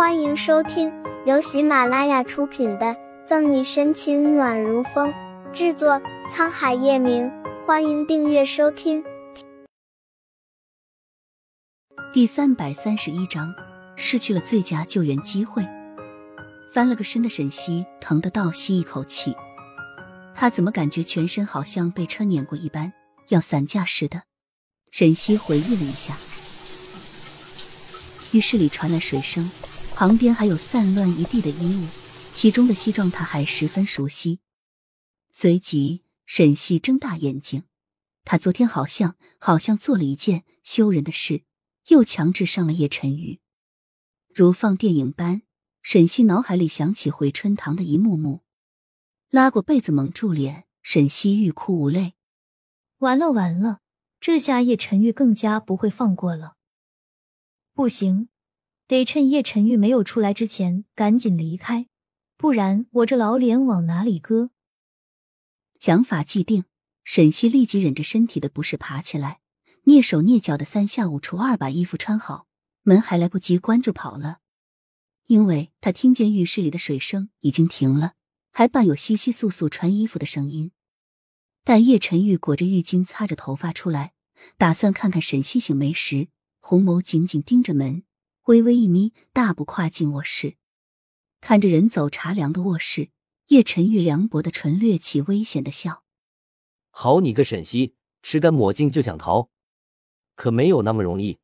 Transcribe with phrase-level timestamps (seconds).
[0.00, 0.90] 欢迎收听
[1.26, 2.86] 由喜马拉雅出品的
[3.26, 5.12] 《赠你深情暖如风》，
[5.52, 7.30] 制作沧海夜明。
[7.66, 9.04] 欢迎订阅收听。
[12.14, 13.52] 第三百三十一章，
[13.94, 15.62] 失去了最佳救援机会。
[16.72, 19.36] 翻了个身的沈西疼得倒吸一口气，
[20.34, 22.90] 他怎么感觉全身好像被车碾过一般，
[23.28, 24.22] 要散架似的？
[24.90, 26.14] 沈西回忆了一下，
[28.32, 29.44] 浴室里传来水声，
[30.00, 31.86] 旁边还有散乱一地的衣物，
[32.32, 34.40] 其中的西装他还十分熟悉。
[35.30, 37.64] 随即，沈西睁大眼睛，
[38.24, 41.42] 他昨天好像好像做了一件羞人的事，
[41.88, 43.40] 又强制上了叶晨玉，
[44.34, 45.42] 如放电影般。
[45.82, 48.40] 沈西脑海里想起回春堂的一幕幕，
[49.28, 52.14] 拉过被子蒙住脸，沈西欲哭无泪。
[53.00, 53.80] 完了完了，
[54.18, 56.54] 这下叶晨玉更加不会放过了。
[57.74, 58.30] 不行，
[58.90, 61.86] 得趁叶晨玉没有出来之前赶紧离开，
[62.36, 64.50] 不然我这老脸往哪里搁？
[65.78, 66.64] 想法既定，
[67.04, 69.38] 沈西立即忍着身体的不适爬起来，
[69.84, 72.48] 蹑手蹑脚的三下五除二把衣服穿好，
[72.82, 74.40] 门还来不及关就跑了。
[75.28, 78.14] 因为他听见浴室里的水声已经停了，
[78.50, 80.72] 还伴有窸窸窣窣穿衣服的声音。
[81.62, 84.14] 但叶晨玉裹着浴巾擦着头发出来，
[84.58, 86.26] 打算看看沈西醒没时，
[86.58, 88.02] 红眸紧紧盯着门，
[88.44, 90.56] 微微一眯，大步跨进卧室。
[91.40, 93.10] 看着人走茶凉的卧室，
[93.48, 96.04] 叶晨玉凉薄的唇掠起危险的笑
[96.90, 99.50] ：“好你个沈西，吃干抹净就想逃，
[100.34, 101.38] 可没有那么容易。”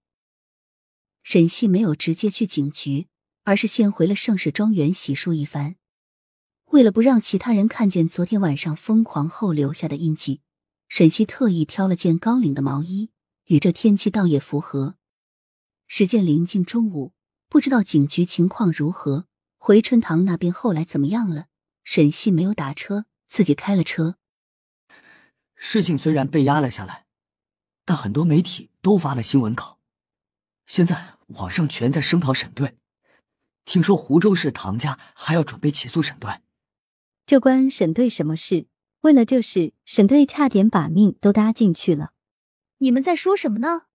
[1.22, 3.08] 沈西没有直接去警局。
[3.48, 5.76] 而是先回了盛世庄园洗漱一番，
[6.72, 10.40] 为了不让其他人看见昨天晚上疯狂后留下的印记，
[10.88, 13.10] 沈西特意挑了件高领的毛衣，
[13.44, 14.96] 与这天气倒也符合。
[15.88, 17.12] 时间临近中午，
[17.48, 21.46] 不知道警局情况如何，回春堂那边后来怎么样了？
[21.84, 24.16] 沈西没有打车，自己开了车。
[25.54, 27.06] 事情虽然被压了下来，
[27.84, 29.78] 但很多媒体都发了新闻稿，
[30.66, 32.76] 现在网上全在声讨沈队。
[33.64, 36.40] 听说湖州市唐家还要准备起诉沈队，
[37.24, 38.66] 这关沈队什么事？
[39.02, 42.12] 为了这事，沈队差点把命都搭进去了。
[42.78, 43.85] 你们在说什么呢？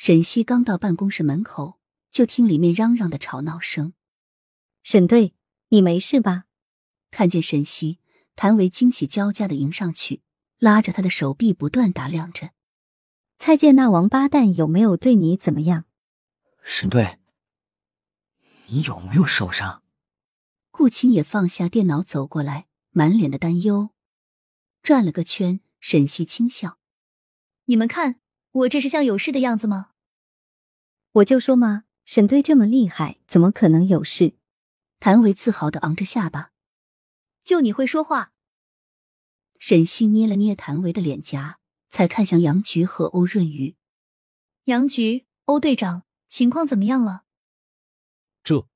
[0.00, 1.78] 沈西刚到办公室门口，
[2.10, 3.92] 就听里面嚷嚷的吵闹声。
[4.82, 5.34] 沈队，
[5.68, 6.44] 你没事吧？
[7.10, 7.98] 看见沈西，
[8.34, 10.22] 谭维惊喜交加的迎上去，
[10.56, 12.52] 拉着他的手臂不断打量着。
[13.36, 15.84] 蔡健那王八蛋有没有对你怎么样？
[16.62, 17.18] 沈队。
[18.68, 19.82] 你有没有受伤？
[20.70, 23.90] 顾青也放下电脑走过来，满脸的担忧。
[24.82, 26.78] 转了个圈，沈西轻笑
[27.66, 28.18] ：“你们看，
[28.52, 29.88] 我这是像有事的样子吗？
[31.12, 34.34] 我就说嘛，沈队这么厉害，怎么可能有事？”
[35.00, 36.52] 谭维自豪的昂着下巴
[37.42, 38.32] ：“就你会说话。”
[39.58, 43.76] 沈西捏了捏谭维的脸颊，才看向杨菊和欧润宇
[44.64, 47.24] ：“杨菊，欧队长，情况怎么样了？”
[48.44, 48.68] 这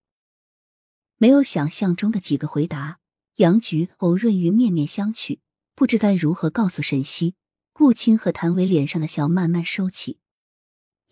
[1.16, 2.98] 没有想象中的几个回答，
[3.36, 5.38] 杨菊、欧润玉面面相觑，
[5.74, 7.36] 不知该如何告诉沈西。
[7.72, 10.18] 顾青和谭维脸上的笑慢慢收起，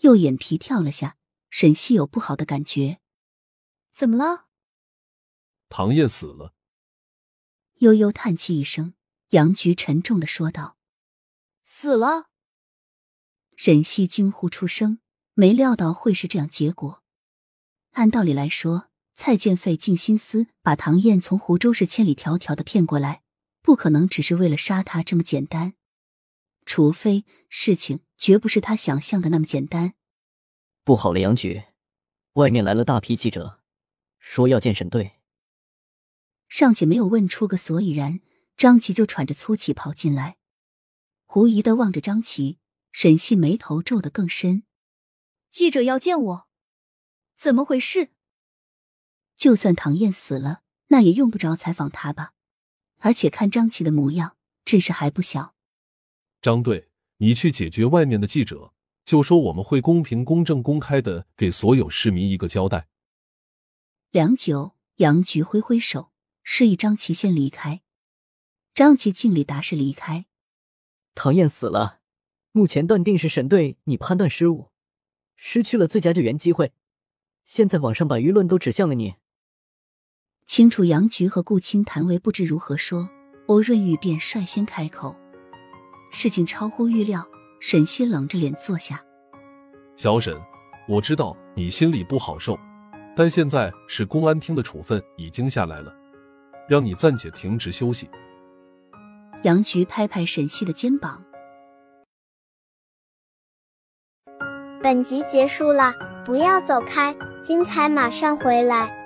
[0.02, 1.16] 右眼皮跳了下。
[1.50, 2.98] 沈西有不好的感觉，
[3.92, 4.46] 怎么了？
[5.68, 6.54] 唐燕死了。
[7.80, 8.94] 悠悠叹气一声，
[9.30, 10.78] 杨菊沉重的说道
[11.62, 12.30] ：“死了。”
[13.54, 15.00] 沈西惊呼出声，
[15.34, 17.02] 没料到会是这样结果。
[17.90, 23.22] 按道理来说，蔡建费尽心思把唐燕从湖州市千里迢迢的骗过来，
[23.60, 25.74] 不可能只是为了杀他这么简单。
[26.72, 29.92] 除非事情绝不是他想象的那么简单。
[30.84, 31.64] 不好了，杨局，
[32.32, 33.60] 外面来了大批记者，
[34.18, 35.20] 说要见沈队。
[36.48, 38.20] 尚且没有问出个所以然，
[38.56, 40.38] 张琪就喘着粗气跑进来，
[41.26, 42.58] 狐疑的望着张琪。
[42.90, 44.62] 沈西眉头皱得更深。
[45.50, 46.48] 记者要见我。
[47.36, 48.08] 怎么回事？
[49.36, 52.32] 就算唐燕死了，那也用不着采访他吧？
[53.00, 55.54] 而且看张琪的模样，阵势还不小。
[56.42, 58.72] 张队，你去解决外面的记者，
[59.04, 62.88] 就说我们会公平、公正、公开的给所有市民一个交代。
[64.10, 66.10] 良久，杨局挥挥手，
[66.42, 67.82] 示意张琪先离开。
[68.74, 70.26] 张琪敬礼答是离开。
[71.14, 72.00] 唐燕死了，
[72.50, 74.72] 目前断定是沈队你判断失误，
[75.36, 76.72] 失去了最佳救援机会。
[77.44, 79.14] 现在网上把舆论都指向了你。
[80.44, 83.08] 清楚杨菊和顾青谈为不知如何说，
[83.46, 85.21] 欧润玉便率先开口。
[86.12, 87.26] 事情超乎预料，
[87.58, 89.02] 沈西冷着脸坐下。
[89.96, 90.38] 小沈，
[90.86, 92.56] 我知道你心里不好受，
[93.16, 95.92] 但现在是公安厅的处分已经下来了，
[96.68, 98.08] 让你暂且停职休息。
[99.42, 101.24] 杨局拍拍沈西的肩膀。
[104.82, 105.94] 本集结束了，
[106.26, 109.01] 不要走开，精彩马上回来。